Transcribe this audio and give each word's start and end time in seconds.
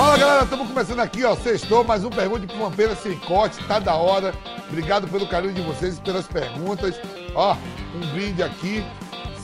Fala 0.00 0.16
galera, 0.16 0.44
estamos 0.44 0.66
começando 0.66 1.00
aqui, 1.00 1.22
ó. 1.26 1.36
Sextou, 1.36 1.84
mais 1.84 2.02
um 2.02 2.08
Pergunte 2.08 2.46
pro 2.46 2.56
Mampeira 2.56 2.96
sem 2.96 3.18
corte, 3.18 3.62
tá 3.64 3.78
da 3.78 3.94
hora. 3.96 4.32
Obrigado 4.70 5.06
pelo 5.06 5.28
carinho 5.28 5.52
de 5.52 5.60
vocês 5.60 5.98
e 5.98 6.00
pelas 6.00 6.26
perguntas. 6.26 6.98
Ó, 7.34 7.54
um 7.94 8.06
brinde 8.14 8.42
aqui. 8.42 8.82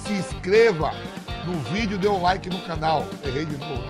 Se 0.03 0.15
inscreva 0.15 0.95
no 1.45 1.59
vídeo, 1.71 1.99
dê 1.99 2.09
um 2.09 2.23
like 2.23 2.49
no 2.49 2.59
canal. 2.63 3.05
Errei 3.23 3.45
de 3.45 3.59
novo. 3.59 3.83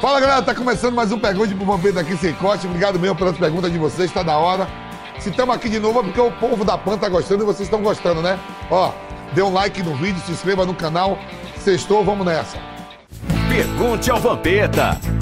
Fala 0.00 0.18
galera, 0.18 0.40
tá 0.40 0.54
começando 0.54 0.94
mais 0.94 1.12
um 1.12 1.18
Pergunte 1.18 1.54
pro 1.54 1.66
Mampeira 1.66 2.00
aqui 2.00 2.16
sem 2.16 2.32
corte. 2.36 2.66
Obrigado 2.66 2.98
mesmo 2.98 3.14
pelas 3.14 3.36
perguntas 3.36 3.70
de 3.70 3.76
vocês, 3.76 4.10
tá 4.10 4.22
da 4.22 4.38
hora. 4.38 4.66
Se 5.18 5.28
estamos 5.28 5.54
aqui 5.54 5.68
de 5.68 5.78
novo 5.78 6.00
é 6.00 6.02
porque 6.04 6.20
o 6.22 6.32
povo 6.32 6.64
da 6.64 6.78
PAN 6.78 6.96
tá 6.96 7.10
gostando 7.10 7.42
e 7.42 7.46
vocês 7.46 7.66
estão 7.66 7.82
gostando, 7.82 8.22
né? 8.22 8.40
Ó, 8.70 8.92
dê 9.34 9.42
um 9.42 9.52
like 9.52 9.82
no 9.82 9.94
vídeo, 9.96 10.22
se 10.24 10.32
inscreva 10.32 10.64
no 10.64 10.72
canal. 10.72 11.18
Sextou, 11.58 12.02
vamos 12.02 12.24
nessa. 12.24 12.56
Pergunte 13.50 14.10
ao 14.10 14.18
Vampeta. 14.18 15.17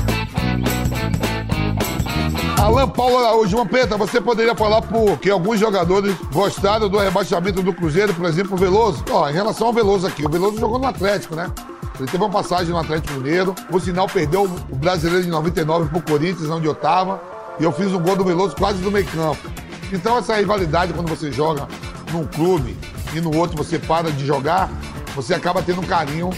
Alan 2.59 2.89
Paulo 2.89 3.19
Araújo, 3.19 3.57
Vampeta, 3.57 3.97
você 3.97 4.21
poderia 4.21 4.55
falar 4.55 4.81
por 4.83 5.19
que 5.19 5.31
alguns 5.31 5.61
jogadores 5.61 6.17
gostaram 6.33 6.89
do 6.89 6.99
rebaixamento 6.99 7.63
do 7.63 7.73
Cruzeiro, 7.73 8.15
por 8.15 8.25
exemplo, 8.25 8.55
o 8.55 8.57
Veloso? 8.57 9.05
Ó, 9.11 9.29
em 9.29 9.33
relação 9.33 9.67
ao 9.67 9.73
Veloso 9.73 10.07
aqui, 10.07 10.25
o 10.25 10.29
Veloso 10.29 10.59
jogou 10.59 10.79
no 10.79 10.87
Atlético, 10.87 11.37
né? 11.37 11.51
Ele 11.99 12.09
teve 12.09 12.23
uma 12.23 12.31
passagem 12.31 12.71
no 12.71 12.79
Atlético 12.79 13.15
Mineiro, 13.15 13.55
por 13.71 13.81
sinal 13.81 14.07
perdeu 14.09 14.45
o 14.45 14.77
brasileiro 14.77 15.23
de 15.23 15.31
99 15.31 15.89
pro 15.91 16.03
Corinthians, 16.03 16.49
onde 16.51 16.67
eu 16.67 16.75
tava, 16.75 17.21
e 17.61 17.65
eu 17.65 17.73
fiz 17.73 17.93
um 17.93 18.01
gol 18.01 18.17
do 18.17 18.25
Veloso 18.25 18.57
quase 18.57 18.79
do 18.79 18.91
meio 18.91 19.07
campo. 19.07 19.49
Então 19.93 20.19
essa 20.19 20.35
rivalidade 20.35 20.93
quando 20.93 21.09
você 21.09 21.31
joga 21.31 21.69
num 22.13 22.27
clube 22.27 22.77
e 23.15 23.21
no 23.21 23.37
outro 23.37 23.57
você 23.57 23.79
para 23.79 24.11
de 24.11 24.27
jogar, 24.27 24.71
você 25.15 25.35
acaba 25.35 25.63
tendo 25.63 25.81
um 25.81 25.87
carinho 25.87 26.31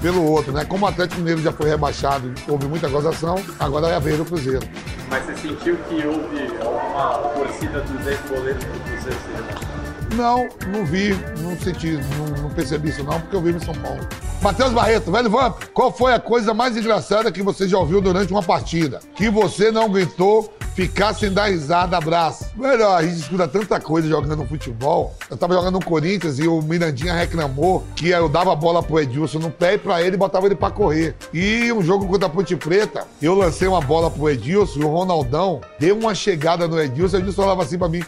pelo 0.00 0.24
outro, 0.24 0.52
né? 0.52 0.64
Como 0.64 0.86
o 0.86 0.88
Atlético 0.88 1.20
Mineiro 1.20 1.42
já 1.42 1.52
foi 1.52 1.68
rebaixado, 1.68 2.32
houve 2.48 2.66
muita 2.66 2.88
gozação, 2.88 3.36
agora 3.58 3.88
é 3.88 3.94
a 3.94 3.98
vez 3.98 4.16
do 4.16 4.24
Cruzeiro. 4.24 4.66
Mas 5.10 5.24
você 5.24 5.36
sentiu 5.36 5.76
que 5.88 6.06
houve 6.06 6.56
alguma 6.62 7.18
torcida 7.34 7.80
dos 7.80 8.06
ex-goleiros 8.06 8.64
do 8.64 8.80
Cruzeiro 8.84 9.18
se 9.18 9.32
rebaixando? 9.34 9.80
Não, 10.16 10.48
não 10.72 10.86
vi, 10.86 11.10
não 11.42 11.58
senti, 11.58 11.98
não, 12.16 12.42
não 12.42 12.50
percebi 12.50 12.90
isso 12.90 13.02
não, 13.02 13.20
porque 13.20 13.34
eu 13.34 13.42
vivo 13.42 13.58
em 13.58 13.64
São 13.64 13.74
Paulo. 13.74 14.00
Matheus 14.42 14.72
Barreto, 14.72 15.12
velho 15.12 15.28
Vamp, 15.28 15.64
qual 15.74 15.92
foi 15.92 16.14
a 16.14 16.18
coisa 16.18 16.54
mais 16.54 16.74
engraçada 16.74 17.30
que 17.30 17.42
você 17.42 17.68
já 17.68 17.78
ouviu 17.78 18.00
durante 18.00 18.32
uma 18.32 18.42
partida? 18.42 19.00
Que 19.14 19.28
você 19.28 19.70
não 19.70 19.84
aguentou 19.84 20.50
ficar 20.74 21.12
sem 21.12 21.30
dar 21.30 21.50
risada, 21.50 21.98
abraço. 21.98 22.46
Velho, 22.56 22.88
a 22.88 23.02
gente 23.02 23.18
escuta 23.18 23.46
tanta 23.46 23.78
coisa 23.78 24.08
jogando 24.08 24.46
futebol. 24.46 25.14
Eu 25.28 25.36
tava 25.36 25.52
jogando 25.52 25.74
no 25.74 25.84
Corinthians 25.84 26.38
e 26.38 26.48
o 26.48 26.62
Mirandinha 26.62 27.12
reclamou 27.12 27.84
que 27.94 28.08
eu 28.08 28.30
dava 28.30 28.54
a 28.54 28.56
bola 28.56 28.82
pro 28.82 28.98
Edilson 28.98 29.40
no 29.40 29.50
pé 29.50 29.74
e 29.74 29.78
pra 29.78 30.00
ele 30.00 30.16
botava 30.16 30.46
ele 30.46 30.54
pra 30.54 30.70
correr. 30.70 31.14
E 31.34 31.70
um 31.70 31.82
jogo 31.82 32.06
contra 32.06 32.26
a 32.26 32.30
Ponte 32.30 32.56
Preta, 32.56 33.06
eu 33.20 33.34
lancei 33.34 33.68
uma 33.68 33.82
bola 33.82 34.10
pro 34.10 34.30
Edilson 34.30 34.80
e 34.80 34.84
o 34.84 34.88
Ronaldão 34.88 35.60
deu 35.78 35.98
uma 35.98 36.14
chegada 36.14 36.66
no 36.66 36.80
Edilson. 36.80 37.18
O 37.18 37.20
Edilson 37.20 37.42
falava 37.42 37.62
assim 37.62 37.76
pra 37.76 37.90
mim: 37.90 38.02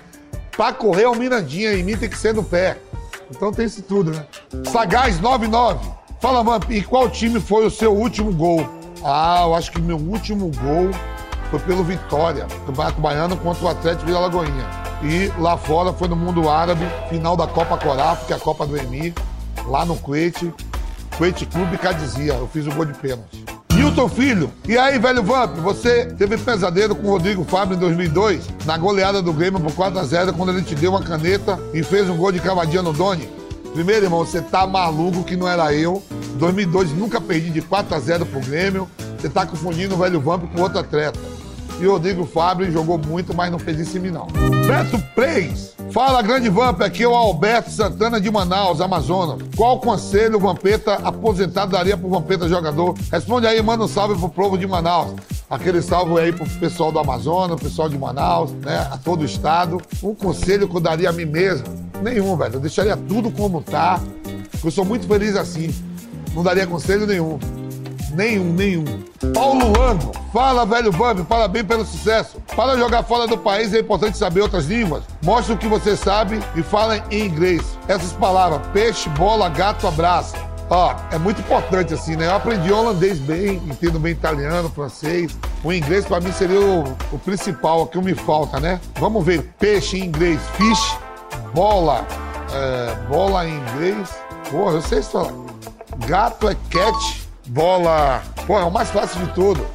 pra 0.56 0.72
correr 0.72 1.02
é 1.02 1.08
o 1.08 1.14
Mirandinha, 1.14 1.74
em 1.74 1.82
mim 1.82 1.94
tem 1.94 2.08
que 2.08 2.18
ser 2.18 2.32
no 2.32 2.42
pé. 2.42 2.78
Então 3.30 3.52
tem 3.52 3.66
isso 3.66 3.82
tudo, 3.82 4.12
né? 4.12 4.26
Sagaz 4.70 5.20
99. 5.20 6.01
Fala, 6.22 6.40
Vamp, 6.44 6.70
e 6.70 6.80
qual 6.82 7.10
time 7.10 7.40
foi 7.40 7.66
o 7.66 7.70
seu 7.70 7.92
último 7.92 8.32
gol? 8.32 8.64
Ah, 9.04 9.40
eu 9.42 9.56
acho 9.56 9.72
que 9.72 9.82
meu 9.82 9.96
último 9.96 10.52
gol 10.62 10.88
foi 11.50 11.58
pelo 11.58 11.82
Vitória, 11.82 12.46
Campeonato 12.64 13.00
Baiano 13.00 13.36
contra 13.36 13.64
o 13.64 13.68
Atlético 13.68 14.06
de 14.06 14.14
Alagoinha. 14.14 14.70
E 15.02 15.32
lá 15.40 15.56
fora 15.56 15.92
foi 15.92 16.06
no 16.06 16.14
mundo 16.14 16.48
árabe, 16.48 16.86
final 17.08 17.36
da 17.36 17.48
Copa 17.48 17.76
Coraf, 17.76 18.24
que 18.24 18.32
é 18.32 18.36
a 18.36 18.38
Copa 18.38 18.64
do 18.64 18.76
Emir, 18.76 19.12
lá 19.66 19.84
no 19.84 19.96
Kuwait. 19.96 20.54
Kuwait 21.16 21.44
Clube 21.44 21.76
Cadizia, 21.76 22.34
eu 22.34 22.46
fiz 22.46 22.68
o 22.68 22.70
gol 22.70 22.84
de 22.84 22.94
pênalti. 22.94 23.44
Newton 23.74 24.08
Filho, 24.08 24.52
e 24.68 24.78
aí, 24.78 25.00
velho 25.00 25.24
Vamp, 25.24 25.56
você 25.56 26.06
teve 26.06 26.38
pesadelo 26.38 26.94
com 26.94 27.08
o 27.08 27.10
Rodrigo 27.10 27.42
Fábio 27.42 27.74
em 27.74 27.80
2002, 27.80 28.48
na 28.64 28.78
goleada 28.78 29.20
do 29.20 29.32
Grêmio 29.32 29.58
por 29.58 29.72
4x0, 29.72 30.36
quando 30.36 30.52
ele 30.52 30.62
te 30.62 30.76
deu 30.76 30.92
uma 30.92 31.02
caneta 31.02 31.58
e 31.74 31.82
fez 31.82 32.08
um 32.08 32.16
gol 32.16 32.30
de 32.30 32.38
cavadinha 32.38 32.80
no 32.80 32.92
Doni? 32.92 33.42
Primeiro, 33.72 34.04
irmão, 34.04 34.18
você 34.18 34.42
tá 34.42 34.66
maluco 34.66 35.24
que 35.24 35.34
não 35.34 35.48
era 35.48 35.74
eu. 35.74 36.02
2002 36.38 36.92
nunca 36.92 37.20
perdi 37.20 37.50
de 37.50 37.62
4x0 37.62 38.24
pro 38.26 38.40
Grêmio. 38.40 38.88
Você 39.18 39.28
tá 39.28 39.46
confundindo 39.46 39.94
o 39.94 39.98
velho 39.98 40.20
Vamp 40.20 40.44
com 40.52 40.62
outro 40.62 40.78
atleta. 40.78 41.18
E 41.80 41.86
o 41.86 41.92
Rodrigo 41.92 42.24
Fábio 42.24 42.70
jogou 42.70 42.98
muito, 42.98 43.34
mas 43.34 43.50
não 43.50 43.58
fez 43.58 43.78
isso 43.80 43.96
em 43.96 44.00
mim, 44.00 44.10
não. 44.10 44.26
Beto 44.66 44.98
Preis. 45.14 45.74
Fala, 45.90 46.22
grande 46.22 46.48
Vamp. 46.48 46.80
Aqui 46.80 47.02
é 47.02 47.08
o 47.08 47.14
Alberto 47.14 47.70
Santana 47.70 48.20
de 48.20 48.30
Manaus, 48.30 48.80
Amazonas. 48.80 49.42
Qual 49.56 49.80
conselho 49.80 50.36
o 50.36 50.40
Vampeta 50.40 50.94
aposentado 50.94 51.72
daria 51.72 51.96
pro 51.96 52.08
Vampeta 52.08 52.48
jogador? 52.48 52.94
Responde 53.10 53.46
aí, 53.46 53.60
manda 53.62 53.84
um 53.84 53.88
salve 53.88 54.18
pro 54.18 54.28
povo 54.28 54.56
de 54.56 54.66
Manaus. 54.66 55.14
Aquele 55.50 55.82
salve 55.82 56.18
aí 56.18 56.32
pro 56.32 56.48
pessoal 56.48 56.92
do 56.92 56.98
Amazonas, 56.98 57.60
pessoal 57.60 57.88
de 57.88 57.98
Manaus, 57.98 58.52
né? 58.52 58.88
A 58.90 58.96
todo 58.96 59.22
o 59.22 59.24
estado. 59.24 59.80
Um 60.02 60.14
conselho 60.14 60.68
que 60.68 60.76
eu 60.76 60.80
daria 60.80 61.10
a 61.10 61.12
mim 61.12 61.26
mesmo? 61.26 61.66
Nenhum, 62.02 62.36
velho. 62.36 62.54
Eu 62.54 62.60
deixaria 62.60 62.96
tudo 62.96 63.30
como 63.30 63.60
tá. 63.60 64.00
Eu 64.64 64.70
sou 64.70 64.84
muito 64.84 65.06
feliz 65.06 65.36
assim. 65.36 65.74
Não 66.34 66.42
daria 66.42 66.66
conselho 66.66 67.06
nenhum. 67.06 67.38
Nenhum, 68.14 68.52
nenhum. 68.52 68.84
Paulo 69.32 69.72
Lando, 69.78 70.12
fala, 70.32 70.66
velho 70.66 70.92
Bambi, 70.92 71.22
parabéns 71.22 71.66
pelo 71.66 71.84
sucesso. 71.84 72.42
Para 72.54 72.76
jogar 72.76 73.02
fora 73.02 73.26
do 73.26 73.38
país 73.38 73.72
é 73.72 73.80
importante 73.80 74.18
saber 74.18 74.42
outras 74.42 74.66
línguas. 74.66 75.04
Mostre 75.22 75.54
o 75.54 75.58
que 75.58 75.66
você 75.66 75.96
sabe 75.96 76.38
e 76.54 76.62
fala 76.62 77.02
em 77.10 77.26
inglês. 77.26 77.62
Essas 77.88 78.12
palavras, 78.12 78.66
peixe, 78.72 79.08
bola, 79.10 79.48
gato, 79.48 79.86
abraço. 79.86 80.34
Ó, 80.68 80.94
é 81.10 81.18
muito 81.18 81.40
importante 81.40 81.92
assim, 81.94 82.16
né? 82.16 82.26
Eu 82.26 82.34
aprendi 82.34 82.72
holandês 82.72 83.18
bem, 83.18 83.56
entendo 83.56 83.98
bem 83.98 84.12
italiano, 84.12 84.70
francês. 84.70 85.36
O 85.62 85.72
inglês 85.72 86.04
para 86.04 86.20
mim 86.20 86.32
seria 86.32 86.60
o, 86.60 86.84
o 87.12 87.18
principal, 87.18 87.82
o 87.82 87.86
que 87.86 87.98
me 87.98 88.14
falta, 88.14 88.58
né? 88.58 88.80
Vamos 88.98 89.24
ver, 89.24 89.42
peixe 89.58 89.98
em 89.98 90.04
inglês, 90.04 90.40
fish, 90.56 90.98
bola, 91.54 92.06
é, 92.52 92.94
bola 93.08 93.46
em 93.46 93.54
inglês. 93.54 94.08
Pô, 94.50 94.70
eu 94.70 94.82
sei 94.82 95.02
se 95.02 95.10
falar. 95.10 95.51
Gato 95.98 96.48
é 96.48 96.56
cat, 96.70 97.28
bola. 97.46 98.22
Pô, 98.46 98.58
é 98.58 98.64
o 98.64 98.70
mais 98.70 98.90
fácil 98.90 99.20
de 99.20 99.32
tudo. 99.34 99.66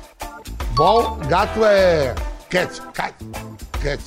Bol, 0.76 1.16
gato 1.28 1.64
é 1.64 2.14
cat, 2.50 2.82
cat, 2.94 3.16
cat, 3.82 4.04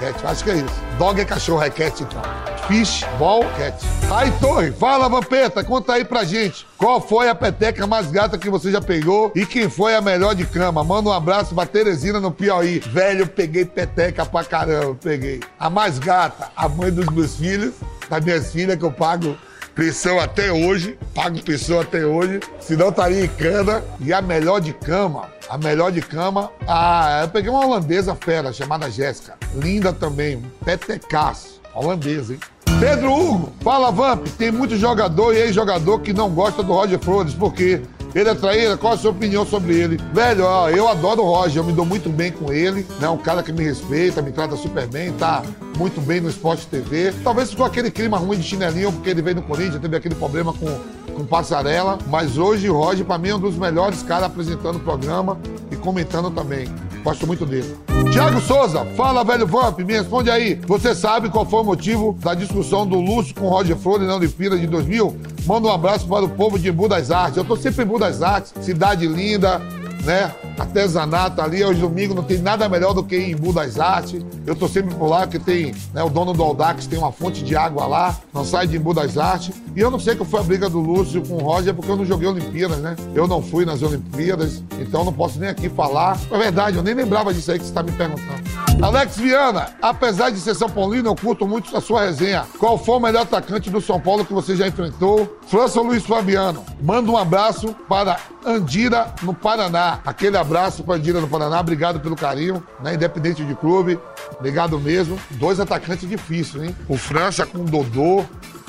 cat. 0.00 0.26
Acho 0.26 0.44
que 0.44 0.50
é 0.50 0.54
isso. 0.56 0.82
Dog 0.98 1.20
é 1.20 1.24
cachorro, 1.24 1.62
é 1.62 1.70
cat 1.70 2.02
então. 2.02 2.22
Fish, 2.66 3.04
ball, 3.18 3.44
cat. 3.56 3.76
Aí, 4.12 4.30
Torre, 4.40 4.72
fala, 4.72 5.08
Vampeta, 5.08 5.62
conta 5.62 5.94
aí 5.94 6.04
pra 6.04 6.24
gente. 6.24 6.66
Qual 6.76 7.00
foi 7.00 7.28
a 7.28 7.34
peteca 7.34 7.86
mais 7.86 8.10
gata 8.10 8.36
que 8.36 8.50
você 8.50 8.70
já 8.72 8.80
pegou 8.80 9.30
e 9.34 9.46
quem 9.46 9.68
foi 9.68 9.94
a 9.94 10.00
melhor 10.00 10.34
de 10.34 10.44
cama? 10.46 10.82
Manda 10.82 11.10
um 11.10 11.12
abraço 11.12 11.54
pra 11.54 11.66
Teresina 11.66 12.20
no 12.20 12.32
Piauí. 12.32 12.80
Velho, 12.80 13.26
peguei 13.26 13.64
peteca 13.64 14.26
pra 14.26 14.44
caramba, 14.44 14.96
peguei. 15.00 15.40
A 15.58 15.70
mais 15.70 15.98
gata, 15.98 16.50
a 16.56 16.68
mãe 16.68 16.90
dos 16.90 17.06
meus 17.06 17.36
filhos, 17.36 17.74
das 18.08 18.24
minhas 18.24 18.52
filhas 18.52 18.76
que 18.76 18.84
eu 18.84 18.92
pago 18.92 19.36
pensão 19.74 20.18
até 20.20 20.52
hoje, 20.52 20.98
pago 21.14 21.42
pensão 21.42 21.80
até 21.80 22.06
hoje, 22.06 22.40
senão 22.60 22.88
estaria 22.88 23.24
em 23.24 23.28
cana. 23.28 23.82
E 24.00 24.12
a 24.12 24.22
melhor 24.22 24.60
de 24.60 24.72
cama, 24.72 25.28
a 25.48 25.58
melhor 25.58 25.90
de 25.90 26.00
cama, 26.00 26.50
ah, 26.66 27.20
eu 27.22 27.28
peguei 27.28 27.50
uma 27.50 27.66
holandesa 27.66 28.14
fera 28.14 28.52
chamada 28.52 28.90
Jéssica. 28.90 29.36
Linda 29.54 29.92
também, 29.92 30.36
um 30.36 30.64
petecaço. 30.64 31.60
Holandesa, 31.74 32.34
hein? 32.34 32.40
Pedro 32.78 33.12
Hugo, 33.12 33.52
fala 33.60 33.90
Vamp, 33.90 34.26
tem 34.38 34.50
muito 34.50 34.76
jogador 34.76 35.34
e 35.34 35.38
ex-jogador 35.38 36.00
que 36.00 36.12
não 36.12 36.30
gosta 36.30 36.62
do 36.62 36.72
Roger 36.72 36.98
Flores, 36.98 37.34
por 37.34 37.52
quê? 37.52 37.82
Ele 38.14 38.28
é 38.28 38.34
traíra? 38.34 38.76
Qual 38.76 38.92
a 38.92 38.96
sua 38.96 39.10
opinião 39.10 39.44
sobre 39.44 39.74
ele? 39.76 39.98
Velho, 40.12 40.44
ó, 40.44 40.70
eu 40.70 40.88
adoro 40.88 41.22
o 41.22 41.26
Roger, 41.26 41.58
eu 41.58 41.64
me 41.64 41.72
dou 41.72 41.84
muito 41.84 42.08
bem 42.08 42.30
com 42.30 42.52
ele, 42.52 42.86
né? 43.00 43.08
Um 43.08 43.16
cara 43.16 43.42
que 43.42 43.52
me 43.52 43.64
respeita, 43.64 44.22
me 44.22 44.30
trata 44.30 44.56
super 44.56 44.86
bem, 44.86 45.12
tá 45.12 45.42
muito 45.76 46.00
bem 46.00 46.20
no 46.20 46.28
Esporte 46.28 46.64
TV. 46.68 47.12
Talvez 47.24 47.50
ficou 47.50 47.66
aquele 47.66 47.90
clima 47.90 48.16
ruim 48.16 48.38
de 48.38 48.44
chinelinho, 48.44 48.92
porque 48.92 49.10
ele 49.10 49.20
veio 49.20 49.36
no 49.36 49.42
Corinthians, 49.42 49.82
teve 49.82 49.96
aquele 49.96 50.14
problema 50.14 50.52
com, 50.52 50.78
com 51.12 51.26
passarela. 51.26 51.98
Mas 52.06 52.38
hoje 52.38 52.70
o 52.70 52.74
Roger, 52.74 53.04
pra 53.04 53.18
mim, 53.18 53.30
é 53.30 53.34
um 53.34 53.40
dos 53.40 53.56
melhores 53.56 54.02
caras 54.04 54.26
apresentando 54.26 54.76
o 54.76 54.80
programa 54.80 55.36
e 55.72 55.76
comentando 55.76 56.30
também. 56.30 56.68
Gosto 57.04 57.26
muito 57.26 57.44
dele. 57.44 57.76
Tiago 58.10 58.40
Souza, 58.40 58.84
fala, 58.96 59.22
velho 59.22 59.46
Vamp, 59.46 59.78
me 59.80 59.92
responde 59.92 60.30
aí. 60.30 60.58
Você 60.66 60.94
sabe 60.94 61.28
qual 61.28 61.44
foi 61.44 61.60
o 61.60 61.64
motivo 61.64 62.16
da 62.18 62.32
discussão 62.32 62.86
do 62.86 62.98
Lúcio 62.98 63.34
com 63.34 63.46
Roger 63.46 63.76
Flores 63.76 64.08
na 64.08 64.16
Olimpíada 64.16 64.58
de 64.58 64.66
2000? 64.66 65.14
Manda 65.44 65.68
um 65.68 65.72
abraço 65.72 66.08
para 66.08 66.24
o 66.24 66.28
povo 66.30 66.58
de 66.58 66.70
Embu 66.70 66.88
das 66.88 67.10
Artes. 67.10 67.36
Eu 67.36 67.44
tô 67.44 67.56
sempre 67.56 67.82
em 67.82 67.86
Embu 67.86 67.98
das 67.98 68.22
Artes, 68.22 68.54
cidade 68.62 69.06
linda, 69.06 69.60
né? 70.04 70.32
Artesanato 70.58 71.40
ali, 71.40 71.62
aos 71.62 71.78
domingos 71.78 72.14
não 72.14 72.22
tem 72.22 72.38
nada 72.38 72.68
melhor 72.68 72.92
do 72.92 73.02
que 73.02 73.16
ir 73.16 73.30
em 73.30 73.32
Embu 73.32 73.52
das 73.52 73.78
Artes. 73.78 74.24
Eu 74.46 74.54
tô 74.54 74.68
sempre 74.68 74.94
por 74.94 75.08
lá, 75.08 75.26
que 75.26 75.38
tem 75.38 75.74
né, 75.92 76.02
o 76.02 76.08
dono 76.08 76.32
do 76.32 76.42
Aldax, 76.42 76.86
tem 76.86 76.98
uma 76.98 77.10
fonte 77.10 77.42
de 77.42 77.56
água 77.56 77.86
lá, 77.86 78.16
não 78.32 78.44
sai 78.44 78.66
de 78.66 78.76
Embu 78.76 78.94
das 78.94 79.16
Artes. 79.18 79.54
E 79.74 79.80
eu 79.80 79.90
não 79.90 79.98
sei 79.98 80.14
qual 80.14 80.28
foi 80.28 80.40
a 80.40 80.42
briga 80.42 80.68
do 80.68 80.78
Lúcio 80.78 81.22
com 81.26 81.34
o 81.34 81.38
Roger, 81.38 81.74
porque 81.74 81.90
eu 81.90 81.96
não 81.96 82.04
joguei 82.04 82.28
Olimpíadas, 82.28 82.78
né? 82.78 82.96
Eu 83.14 83.26
não 83.26 83.42
fui 83.42 83.64
nas 83.64 83.82
Olimpíadas, 83.82 84.62
então 84.78 85.04
não 85.04 85.12
posso 85.12 85.38
nem 85.38 85.48
aqui 85.48 85.68
falar. 85.68 86.18
É 86.30 86.38
verdade, 86.38 86.76
eu 86.76 86.82
nem 86.82 86.94
lembrava 86.94 87.32
disso 87.32 87.50
aí 87.50 87.58
que 87.58 87.64
você 87.64 87.70
está 87.70 87.82
me 87.82 87.92
perguntando. 87.92 88.53
Alex 88.82 89.16
Viana, 89.16 89.68
apesar 89.80 90.30
de 90.30 90.38
ser 90.38 90.54
São 90.54 90.68
Paulino, 90.68 91.08
eu 91.08 91.16
curto 91.16 91.46
muito 91.46 91.74
a 91.74 91.80
sua 91.80 92.02
resenha. 92.04 92.44
Qual 92.58 92.76
foi 92.76 92.96
o 92.96 93.00
melhor 93.00 93.22
atacante 93.22 93.70
do 93.70 93.80
São 93.80 93.98
Paulo 93.98 94.24
que 94.24 94.32
você 94.32 94.54
já 94.54 94.66
enfrentou? 94.66 95.38
França 95.46 95.80
Luiz 95.80 96.04
Fabiano? 96.04 96.64
Manda 96.82 97.10
um 97.10 97.16
abraço 97.16 97.74
para 97.88 98.18
Andira, 98.44 99.14
no 99.22 99.32
Paraná. 99.32 100.00
Aquele 100.04 100.36
abraço 100.36 100.84
para 100.84 100.96
Andira, 100.96 101.20
no 101.20 101.28
Paraná. 101.28 101.60
Obrigado 101.60 101.98
pelo 102.00 102.14
carinho, 102.16 102.62
né? 102.82 102.94
Independente 102.94 103.44
de 103.44 103.54
clube. 103.54 103.98
Obrigado 104.38 104.78
mesmo. 104.78 105.18
Dois 105.30 105.58
atacantes 105.60 106.08
difíceis, 106.08 106.62
hein? 106.64 106.76
O 106.88 106.96
França 106.96 107.46
com 107.46 107.58
o 107.58 107.64
Dodô. 107.64 108.24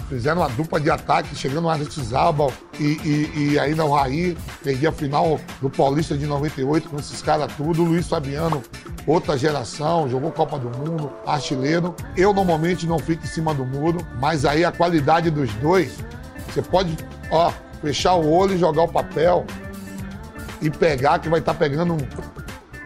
Fizeram 0.08 0.42
uma 0.42 0.50
dupla 0.50 0.80
de 0.80 0.90
ataque, 0.92 1.36
chegando 1.36 1.66
o 1.66 1.70
Aretizabal 1.70 2.52
e, 2.80 3.00
e, 3.04 3.34
e 3.38 3.60
ainda 3.60 3.84
o 3.86 3.94
Raí. 3.94 4.38
Perdi 4.64 4.86
a 4.86 4.92
final 4.92 5.40
do 5.62 5.70
Paulista 5.70 6.16
de 6.16 6.28
98 6.28 6.90
com 6.90 6.98
esses 6.98 7.22
caras 7.22 7.52
tudo. 7.56 7.82
O 7.82 7.86
Luiz 7.86 8.08
Fabiano, 8.08 8.62
outra 9.08 9.36
geração, 9.38 10.08
jogou 10.08 10.32
Copa 10.32 10.60
do 10.60 10.70
Mundo, 10.78 11.12
artilheiro. 11.26 11.96
Eu 12.16 12.34
normalmente 12.34 12.86
não 12.86 13.00
fico 13.00 13.24
em 13.24 13.28
cima 13.28 13.54
do 13.54 13.66
muro, 13.66 14.06
mas 14.20 14.46
aí 14.46 14.64
a 14.64 14.72
qualidade 14.72 15.32
dos 15.32 15.52
dois, 15.56 15.98
você 16.48 16.62
pode, 16.62 16.96
ó, 17.32 17.52
fechar 17.82 18.14
o 18.14 18.32
olho 18.32 18.54
e 18.54 18.60
jogar 18.60 18.84
o 18.84 18.88
papel 18.88 19.46
e 20.62 20.70
pegar, 20.70 21.20
que 21.20 21.30
vai 21.30 21.40
estar 21.40 21.56
pegando 21.56 21.94
um, 21.94 21.98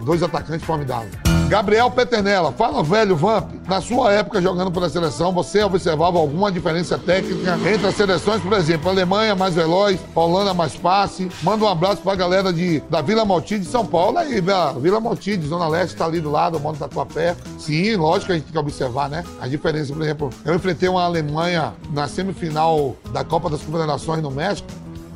dois 0.04 0.24
atacantes 0.24 0.66
formidáveis. 0.66 1.14
Gabriel 1.50 1.90
Peternella, 1.90 2.52
fala 2.52 2.84
velho 2.84 3.16
Vamp, 3.16 3.50
na 3.68 3.82
sua 3.82 4.14
época 4.14 4.40
jogando 4.40 4.70
pela 4.70 4.88
seleção, 4.88 5.34
você 5.34 5.64
observava 5.64 6.20
alguma 6.20 6.52
diferença 6.52 6.96
técnica 6.96 7.58
entre 7.68 7.88
as 7.88 7.96
seleções, 7.96 8.40
por 8.40 8.54
exemplo, 8.54 8.88
Alemanha 8.88 9.36
mais 9.36 9.56
veloz, 9.56 10.00
Holanda 10.14 10.54
mais 10.54 10.76
passe? 10.76 11.28
Manda 11.42 11.66
um 11.66 11.68
abraço 11.68 12.04
pra 12.04 12.14
galera 12.14 12.54
de, 12.54 12.82
da 12.82 13.02
Vila 13.02 13.26
Maltide 13.26 13.66
de 13.66 13.72
São 13.72 13.84
Paulo 13.84 14.20
aí, 14.20 14.40
Vila 14.80 15.00
Maltide, 15.00 15.48
Zona 15.48 15.68
Leste, 15.68 15.96
tá 15.96 16.06
ali 16.06 16.22
do 16.22 16.30
lado, 16.30 16.58
o 16.58 16.60
Monte 16.60 16.78
Tatuapé. 16.78 17.36
Sim, 17.58 17.96
lógico 17.96 18.32
a 18.32 18.36
gente 18.36 18.44
tem 18.44 18.54
que 18.54 18.60
observar, 18.60 19.10
né? 19.10 19.24
A 19.42 19.48
diferença, 19.48 19.92
por 19.92 20.04
exemplo, 20.04 20.30
eu 20.46 20.54
enfrentei 20.54 20.88
uma 20.88 21.04
Alemanha 21.04 21.74
na 21.92 22.08
semifinal 22.08 22.96
da 23.12 23.24
Copa 23.24 23.50
das 23.50 23.62
Confederações 23.62 24.22
no 24.22 24.30
México, 24.30 24.68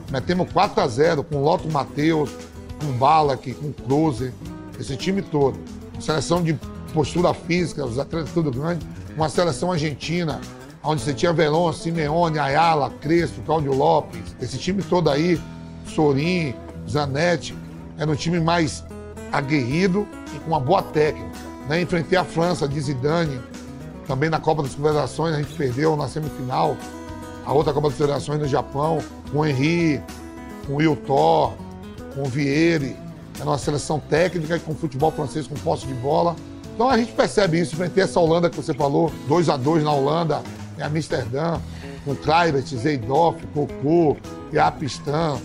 metemos 0.09 0.51
4 0.51 0.81
a 0.81 0.88
0 0.88 1.24
com 1.24 1.44
Loto 1.44 1.71
Matheus, 1.71 2.31
com 2.81 2.91
Balak, 2.94 3.53
com 3.53 3.71
Cruze, 3.71 4.33
esse 4.83 4.97
time 4.97 5.21
todo 5.21 5.57
seleção 6.00 6.44
de 6.44 6.57
postura 6.94 7.33
física, 7.33 7.85
os 7.85 7.97
atletas 7.97 8.31
tudo 8.33 8.51
grande, 8.51 8.85
uma 9.15 9.30
seleção 9.30 9.71
argentina, 9.71 10.39
onde 10.83 11.01
você 11.01 11.13
tinha 11.13 11.31
Velon, 11.33 11.71
Simeone, 11.71 12.38
Ayala, 12.38 12.89
Crespo, 13.01 13.41
Claudio 13.44 13.74
Lopes, 13.74 14.35
esse 14.41 14.57
time 14.57 14.83
todo 14.83 15.09
aí, 15.09 15.39
Sorin, 15.88 16.53
Zanetti, 16.89 17.56
era 17.97 18.12
um 18.12 18.15
time 18.15 18.39
mais 18.39 18.83
aguerrido 19.31 20.07
e 20.35 20.39
com 20.39 20.47
uma 20.47 20.59
boa 20.59 20.83
técnica. 20.83 21.31
Né? 21.68 21.81
Enfrentei 21.81 22.18
a 22.18 22.25
França 22.25 22.68
de 22.68 22.80
Zidane, 22.80 23.39
também 24.06 24.30
na 24.30 24.39
Copa 24.39 24.62
das 24.62 24.75
Confederações, 24.75 25.35
a 25.35 25.38
gente 25.38 25.53
perdeu 25.56 25.95
na 25.95 26.07
semifinal, 26.07 26.75
a 27.45 27.53
outra 27.53 27.74
Copa 27.74 27.88
das 27.88 27.97
Confederações 27.97 28.39
no 28.39 28.47
Japão, 28.47 29.00
com 29.31 29.39
o 29.39 29.45
Henry, 29.45 30.01
com 30.68 30.74
o 30.74 30.75
Will 30.77 30.95
Thor, 30.95 31.53
com 32.13 32.24
o 32.24 32.25
Vieri, 32.25 32.95
é 33.39 33.44
uma 33.44 33.57
seleção 33.57 34.00
técnica 34.00 34.59
com 34.59 34.75
futebol 34.75 35.12
francês 35.12 35.47
com 35.47 35.56
posse 35.56 35.85
de 35.85 35.94
bola. 35.94 36.35
Então 36.74 36.89
a 36.89 36.97
gente 36.97 37.12
percebe 37.12 37.59
isso 37.59 37.75
frente 37.75 38.00
a 38.00 38.03
essa 38.03 38.19
Holanda 38.19 38.50
que 38.50 38.56
você 38.56 38.74
falou, 38.74 39.12
2 39.27 39.50
a 39.50 39.57
2 39.57 39.83
na 39.83 39.91
Holanda, 39.91 40.41
em 40.77 40.81
Amsterdã, 40.81 41.59
com 42.03 42.15
Kluivert, 42.15 42.65
Zeidorf, 42.65 43.45
Cocô, 43.47 44.18
Apistan, 44.59 45.39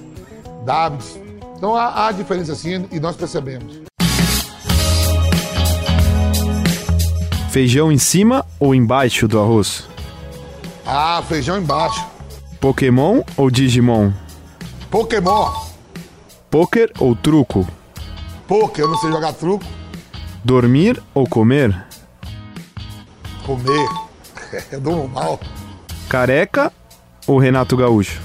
Davids. 0.64 1.19
Então 1.56 1.75
há, 1.75 2.06
há 2.06 2.12
diferença 2.12 2.55
sim 2.55 2.87
e 2.90 3.00
nós 3.00 3.17
percebemos. 3.17 3.81
Feijão 7.50 7.90
em 7.90 7.99
cima 7.99 8.44
ou 8.61 8.75
embaixo 8.75 9.26
do 9.26 9.38
arroz? 9.38 9.85
Ah, 10.87 11.23
feijão 11.26 11.58
embaixo. 11.58 12.06
Pokémon 12.61 13.23
ou 13.37 13.50
Digimon? 13.50 14.12
Pokémon. 14.90 15.69
Poker 16.50 16.90
ou 16.99 17.14
truco? 17.14 17.67
Poker, 18.49 18.83
eu 18.83 18.89
não 18.89 18.97
sei 18.97 19.11
jogar 19.11 19.35
truco. 19.35 19.65
Dormir 20.43 21.00
ou 21.15 21.29
comer? 21.29 21.87
Comer. 23.45 23.89
É 24.73 24.79
do 24.79 25.06
mal. 25.06 25.39
Careca 26.09 26.73
ou 27.27 27.39
Renato 27.39 27.77
Gaúcho? 27.77 28.19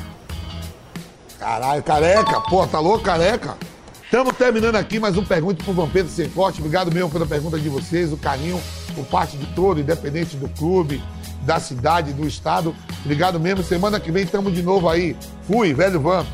Caralho, 1.37 1.83
careca. 1.83 2.39
Pô, 2.39 2.65
tá 2.65 2.79
louco, 2.79 3.03
careca? 3.03 3.57
Estamos 4.05 4.37
terminando 4.37 4.77
aqui 4.77 5.01
mais 5.01 5.17
um 5.17 5.25
Pergunte 5.25 5.61
pro 5.61 5.73
Vampiro 5.73 6.07
Sem 6.07 6.29
Corte. 6.29 6.59
Obrigado 6.59 6.93
mesmo 6.93 7.09
pela 7.09 7.25
pergunta 7.25 7.59
de 7.59 7.67
vocês, 7.67 8.13
o 8.13 8.17
carinho 8.17 8.57
por 8.95 9.03
parte 9.07 9.35
de 9.35 9.45
todo, 9.47 9.81
independente 9.81 10.37
do 10.37 10.47
clube, 10.47 11.03
da 11.41 11.59
cidade, 11.59 12.13
do 12.13 12.25
estado. 12.25 12.73
Obrigado 13.03 13.37
mesmo. 13.37 13.61
Semana 13.63 13.99
que 13.99 14.13
vem 14.13 14.23
estamos 14.23 14.53
de 14.53 14.63
novo 14.63 14.87
aí. 14.87 15.17
Fui, 15.45 15.73
velho 15.73 15.99
Vamp. 15.99 16.25